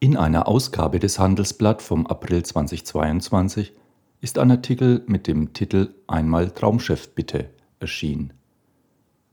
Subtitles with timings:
[0.00, 3.72] In einer Ausgabe des Handelsblatt vom April 2022
[4.20, 8.32] ist ein Artikel mit dem Titel Einmal Traumchef bitte erschienen.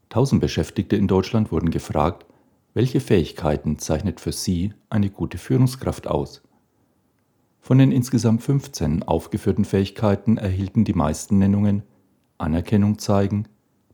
[0.09, 2.25] Tausend Beschäftigte in Deutschland wurden gefragt,
[2.73, 6.41] welche Fähigkeiten zeichnet für sie eine gute Führungskraft aus?
[7.61, 11.83] Von den insgesamt 15 aufgeführten Fähigkeiten erhielten die meisten Nennungen
[12.39, 13.47] Anerkennung zeigen,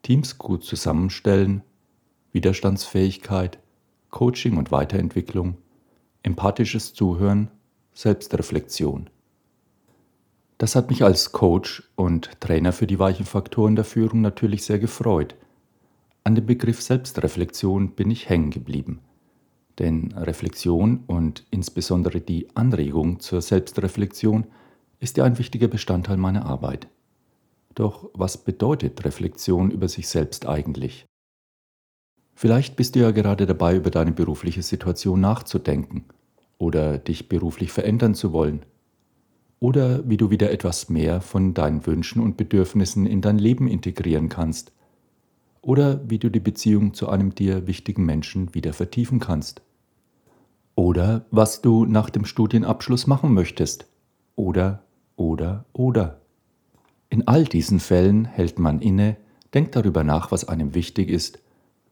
[0.03, 1.63] Teams gut zusammenstellen,
[2.31, 3.59] Widerstandsfähigkeit,
[4.09, 5.57] Coaching und Weiterentwicklung,
[6.23, 7.49] empathisches Zuhören,
[7.93, 9.09] Selbstreflexion.
[10.57, 14.79] Das hat mich als Coach und Trainer für die weichen Faktoren der Führung natürlich sehr
[14.79, 15.35] gefreut.
[16.23, 18.99] An dem Begriff Selbstreflexion bin ich hängen geblieben.
[19.79, 24.45] Denn Reflexion und insbesondere die Anregung zur Selbstreflexion
[24.99, 26.87] ist ja ein wichtiger Bestandteil meiner Arbeit.
[27.73, 31.07] Doch was bedeutet Reflexion über sich selbst eigentlich?
[32.41, 36.05] Vielleicht bist du ja gerade dabei, über deine berufliche Situation nachzudenken
[36.57, 38.63] oder dich beruflich verändern zu wollen.
[39.59, 44.27] Oder wie du wieder etwas mehr von deinen Wünschen und Bedürfnissen in dein Leben integrieren
[44.27, 44.71] kannst.
[45.61, 49.61] Oder wie du die Beziehung zu einem dir wichtigen Menschen wieder vertiefen kannst.
[50.73, 53.85] Oder was du nach dem Studienabschluss machen möchtest.
[54.35, 54.81] Oder
[55.15, 56.21] oder oder.
[57.07, 59.17] In all diesen Fällen hält man inne,
[59.53, 61.37] denkt darüber nach, was einem wichtig ist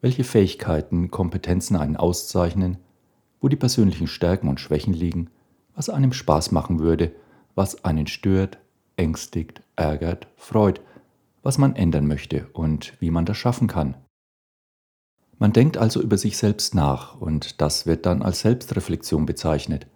[0.00, 2.78] welche Fähigkeiten, Kompetenzen einen auszeichnen,
[3.40, 5.30] wo die persönlichen Stärken und Schwächen liegen,
[5.74, 7.12] was einem Spaß machen würde,
[7.54, 8.58] was einen stört,
[8.96, 10.80] ängstigt, ärgert, freut,
[11.42, 13.94] was man ändern möchte und wie man das schaffen kann.
[15.38, 19.86] Man denkt also über sich selbst nach und das wird dann als Selbstreflexion bezeichnet.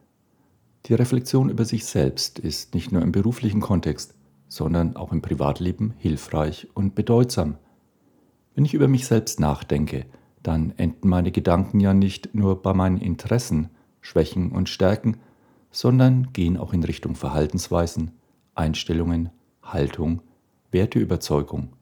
[0.87, 4.15] Die Reflexion über sich selbst ist nicht nur im beruflichen Kontext,
[4.49, 7.59] sondern auch im Privatleben hilfreich und bedeutsam.
[8.55, 10.07] Wenn ich über mich selbst nachdenke,
[10.43, 15.17] dann enden meine Gedanken ja nicht nur bei meinen Interessen, Schwächen und Stärken,
[15.71, 18.13] sondern gehen auch in Richtung Verhaltensweisen,
[18.55, 19.31] Einstellungen,
[19.63, 20.23] Haltung,
[20.71, 21.73] Werteüberzeugung.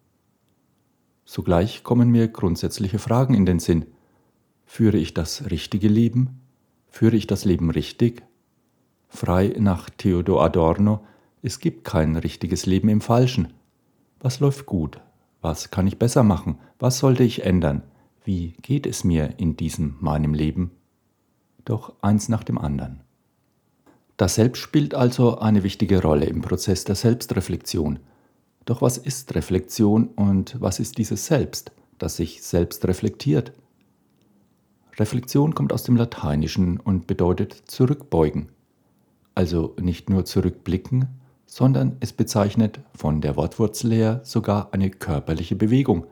[1.25, 3.87] Sogleich kommen mir grundsätzliche Fragen in den Sinn.
[4.65, 6.41] Führe ich das richtige Leben?
[6.89, 8.23] Führe ich das Leben richtig?
[9.09, 11.05] Frei nach Theodor Adorno,
[11.43, 13.53] es gibt kein richtiges Leben im Falschen.
[14.21, 15.01] Was läuft gut?
[15.43, 16.59] Was kann ich besser machen?
[16.79, 17.83] Was sollte ich ändern?
[18.25, 20.71] Wie geht es mir in diesem meinem Leben?
[21.65, 23.01] Doch eins nach dem anderen.
[24.17, 27.99] Das Selbst spielt also eine wichtige Rolle im Prozess der Selbstreflexion.
[28.65, 33.53] Doch was ist Reflexion und was ist dieses Selbst, das sich selbst reflektiert?
[34.97, 38.51] Reflexion kommt aus dem Lateinischen und bedeutet zurückbeugen.
[39.35, 41.09] Also nicht nur zurückblicken,
[41.53, 46.07] sondern es bezeichnet von der Wortwurzel her sogar eine körperliche Bewegung.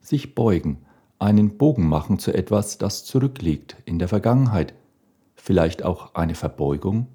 [0.00, 0.78] Sich beugen,
[1.18, 4.74] einen Bogen machen zu etwas, das zurückliegt in der Vergangenheit,
[5.34, 7.08] vielleicht auch eine Verbeugung.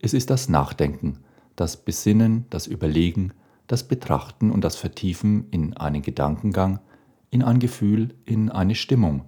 [0.00, 1.20] Es ist das Nachdenken,
[1.54, 3.32] das Besinnen, das Überlegen,
[3.68, 6.80] das Betrachten und das Vertiefen in einen Gedankengang,
[7.30, 9.24] in ein Gefühl, in eine Stimmung.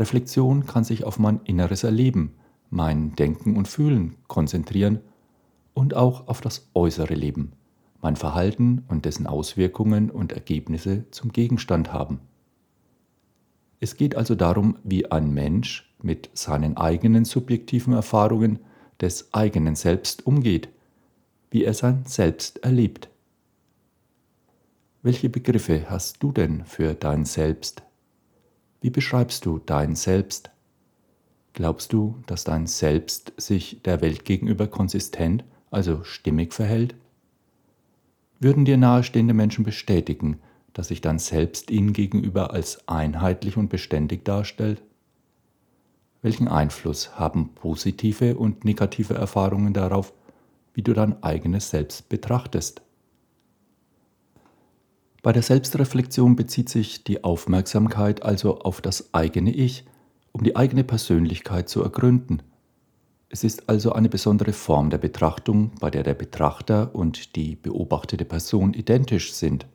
[0.00, 2.34] Reflexion kann sich auf mein inneres Erleben,
[2.70, 4.98] mein Denken und Fühlen konzentrieren
[5.74, 7.52] und auch auf das äußere Leben,
[8.02, 12.20] mein Verhalten und dessen Auswirkungen und Ergebnisse zum Gegenstand haben.
[13.80, 18.58] Es geht also darum, wie ein Mensch mit seinen eigenen subjektiven Erfahrungen
[19.00, 20.68] des eigenen Selbst umgeht,
[21.50, 23.08] wie er sein Selbst erlebt.
[25.02, 27.82] Welche Begriffe hast du denn für dein Selbst?
[28.82, 30.50] Wie beschreibst du dein Selbst?
[31.54, 36.94] Glaubst du, dass dein Selbst sich der Welt gegenüber konsistent also stimmig verhält?
[38.38, 40.40] Würden dir nahestehende Menschen bestätigen,
[40.72, 44.82] dass sich dann selbst ihnen gegenüber als einheitlich und beständig darstellt?
[46.22, 50.12] Welchen Einfluss haben positive und negative Erfahrungen darauf,
[50.74, 52.82] wie du dein eigenes Selbst betrachtest?
[55.22, 59.84] Bei der Selbstreflexion bezieht sich die Aufmerksamkeit also auf das eigene Ich,
[60.32, 62.42] um die eigene Persönlichkeit zu ergründen.
[63.32, 68.24] Es ist also eine besondere Form der Betrachtung, bei der der Betrachter und die beobachtete
[68.24, 69.68] Person identisch sind.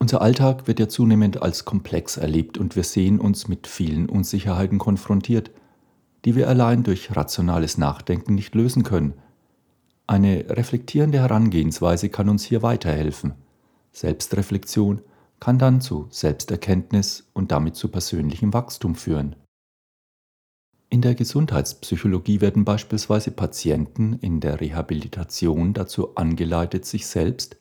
[0.00, 4.78] Unser Alltag wird ja zunehmend als komplex erlebt und wir sehen uns mit vielen Unsicherheiten
[4.78, 5.52] konfrontiert,
[6.24, 9.14] die wir allein durch rationales Nachdenken nicht lösen können.
[10.08, 13.34] Eine reflektierende Herangehensweise kann uns hier weiterhelfen.
[13.92, 15.00] Selbstreflexion
[15.38, 19.36] kann dann zu Selbsterkenntnis und damit zu persönlichem Wachstum führen.
[20.90, 27.56] In der Gesundheitspsychologie werden beispielsweise Patienten in der Rehabilitation dazu angeleitet, sich selbst,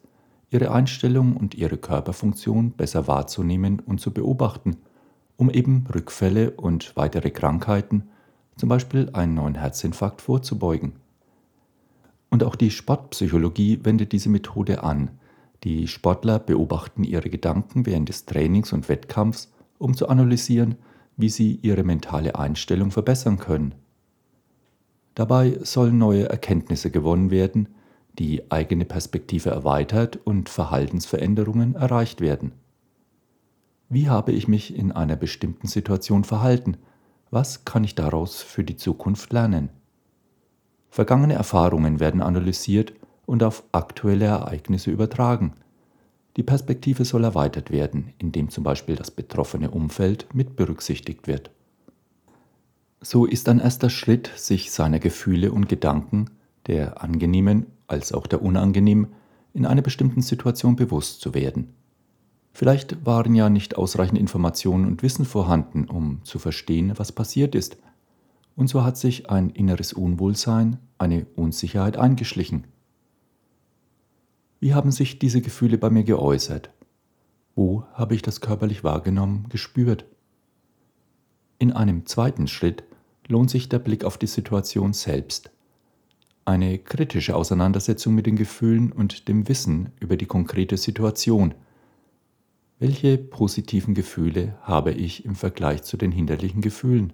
[0.51, 4.77] ihre Einstellung und ihre Körperfunktion besser wahrzunehmen und zu beobachten,
[5.35, 8.09] um eben Rückfälle und weitere Krankheiten,
[8.55, 10.93] zum Beispiel einen neuen Herzinfarkt, vorzubeugen.
[12.29, 15.09] Und auch die Sportpsychologie wendet diese Methode an.
[15.63, 20.75] Die Sportler beobachten ihre Gedanken während des Trainings und Wettkampfs, um zu analysieren,
[21.17, 23.75] wie sie ihre mentale Einstellung verbessern können.
[25.15, 27.69] Dabei sollen neue Erkenntnisse gewonnen werden,
[28.19, 32.53] die eigene Perspektive erweitert und Verhaltensveränderungen erreicht werden.
[33.89, 36.77] Wie habe ich mich in einer bestimmten Situation verhalten?
[37.29, 39.69] Was kann ich daraus für die Zukunft lernen?
[40.89, 42.93] Vergangene Erfahrungen werden analysiert
[43.25, 45.53] und auf aktuelle Ereignisse übertragen.
[46.37, 51.51] Die Perspektive soll erweitert werden, indem zum Beispiel das betroffene Umfeld mit berücksichtigt wird.
[53.01, 56.29] So ist ein erster Schritt, sich seiner Gefühle und Gedanken,
[56.67, 59.07] der angenehmen als auch der unangenehmen,
[59.53, 61.73] in einer bestimmten Situation bewusst zu werden.
[62.53, 67.77] Vielleicht waren ja nicht ausreichend Informationen und Wissen vorhanden, um zu verstehen, was passiert ist.
[68.55, 72.65] Und so hat sich ein inneres Unwohlsein, eine Unsicherheit eingeschlichen.
[74.63, 76.69] Wie haben sich diese Gefühle bei mir geäußert?
[77.53, 80.05] Wo habe ich das körperlich wahrgenommen, gespürt?
[81.59, 82.85] In einem zweiten Schritt
[83.27, 85.51] lohnt sich der Blick auf die Situation selbst.
[86.45, 91.53] Eine kritische Auseinandersetzung mit den Gefühlen und dem Wissen über die konkrete Situation–
[92.79, 97.11] welche positiven Gefühle habe ich im Vergleich zu den hinderlichen Gefühlen?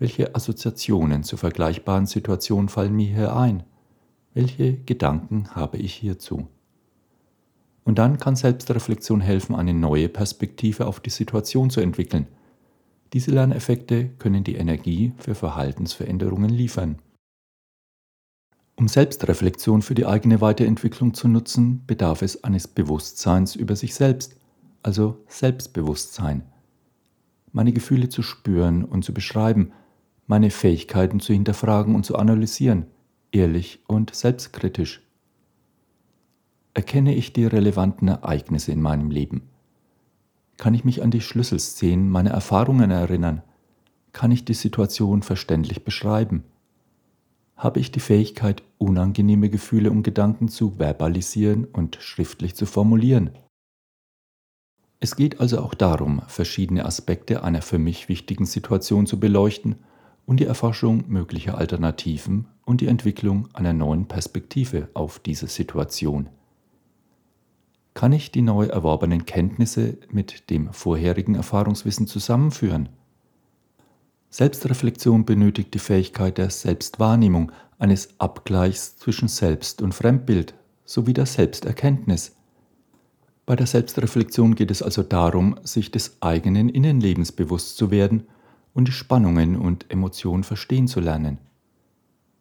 [0.00, 3.62] Welche Assoziationen zu vergleichbaren Situationen fallen mir hier ein?
[4.32, 6.46] Welche Gedanken habe ich hierzu?
[7.82, 12.28] Und dann kann Selbstreflexion helfen, eine neue Perspektive auf die Situation zu entwickeln.
[13.12, 17.00] Diese Lerneffekte können die Energie für Verhaltensveränderungen liefern.
[18.76, 24.36] Um Selbstreflexion für die eigene Weiterentwicklung zu nutzen, bedarf es eines Bewusstseins über sich selbst,
[24.84, 26.44] also Selbstbewusstsein.
[27.50, 29.72] Meine Gefühle zu spüren und zu beschreiben,
[30.28, 32.86] meine Fähigkeiten zu hinterfragen und zu analysieren,
[33.32, 35.02] ehrlich und selbstkritisch.
[36.74, 39.42] Erkenne ich die relevanten Ereignisse in meinem Leben?
[40.56, 43.42] Kann ich mich an die Schlüsselszenen meiner Erfahrungen erinnern?
[44.12, 46.44] Kann ich die Situation verständlich beschreiben?
[47.60, 53.32] habe ich die Fähigkeit, unangenehme Gefühle und Gedanken zu verbalisieren und schriftlich zu formulieren.
[54.98, 59.76] Es geht also auch darum, verschiedene Aspekte einer für mich wichtigen Situation zu beleuchten
[60.26, 66.28] und die Erforschung möglicher Alternativen und die Entwicklung einer neuen Perspektive auf diese Situation.
[67.94, 72.88] Kann ich die neu erworbenen Kenntnisse mit dem vorherigen Erfahrungswissen zusammenführen?
[74.30, 82.36] Selbstreflexion benötigt die Fähigkeit der Selbstwahrnehmung, eines Abgleichs zwischen Selbst- und Fremdbild sowie der Selbsterkenntnis.
[83.46, 88.28] Bei der Selbstreflexion geht es also darum, sich des eigenen Innenlebens bewusst zu werden
[88.74, 91.38] und die Spannungen und Emotionen verstehen zu lernen.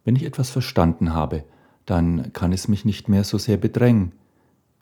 [0.03, 1.43] Wenn ich etwas verstanden habe,
[1.85, 4.13] dann kann es mich nicht mehr so sehr bedrängen.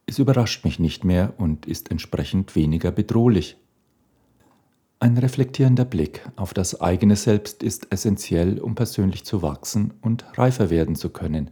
[0.06, 3.58] Es überrascht mich nicht mehr und ist entsprechend weniger bedrohlich.
[5.00, 10.70] Ein reflektierender Blick auf das eigene Selbst ist essentiell, um persönlich zu wachsen und reifer
[10.70, 11.52] werden zu können.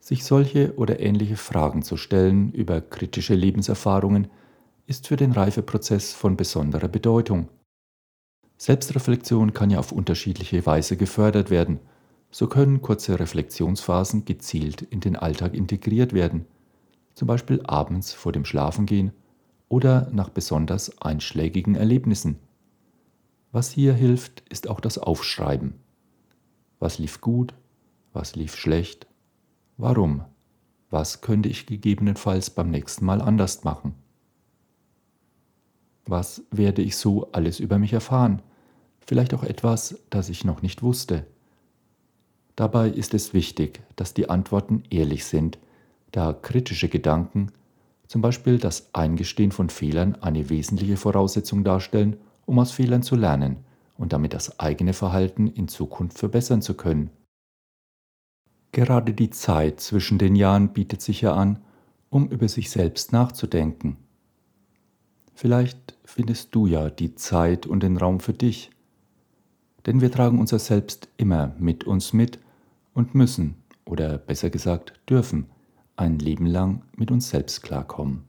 [0.00, 4.28] Sich solche oder ähnliche Fragen zu stellen über kritische Lebenserfahrungen
[4.86, 7.48] ist für den Reifeprozess von besonderer Bedeutung.
[8.58, 11.78] Selbstreflexion kann ja auf unterschiedliche Weise gefördert werden.
[12.30, 16.44] So können kurze Reflexionsphasen gezielt in den Alltag integriert werden,
[17.14, 19.12] zum Beispiel abends vor dem Schlafengehen
[19.68, 22.38] oder nach besonders einschlägigen Erlebnissen.
[23.52, 25.74] Was hier hilft, ist auch das Aufschreiben.
[26.80, 27.54] Was lief gut?
[28.12, 29.06] Was lief schlecht?
[29.76, 30.24] Warum?
[30.90, 33.94] Was könnte ich gegebenenfalls beim nächsten Mal anders machen?
[36.06, 38.42] Was werde ich so alles über mich erfahren?
[39.08, 41.24] Vielleicht auch etwas, das ich noch nicht wusste.
[42.56, 45.58] Dabei ist es wichtig, dass die Antworten ehrlich sind,
[46.12, 47.50] da kritische Gedanken
[48.06, 53.64] zum Beispiel das Eingestehen von Fehlern eine wesentliche Voraussetzung darstellen, um aus Fehlern zu lernen
[53.96, 57.08] und damit das eigene Verhalten in Zukunft verbessern zu können.
[58.72, 61.60] Gerade die Zeit zwischen den Jahren bietet sich ja an,
[62.10, 63.96] um über sich selbst nachzudenken.
[65.32, 68.70] Vielleicht findest du ja die Zeit und den Raum für dich,
[69.88, 72.38] denn wir tragen unser Selbst immer mit uns mit
[72.92, 73.54] und müssen,
[73.86, 75.46] oder besser gesagt dürfen,
[75.96, 78.27] ein Leben lang mit uns selbst klarkommen.